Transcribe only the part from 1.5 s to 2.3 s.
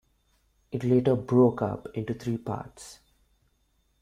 up into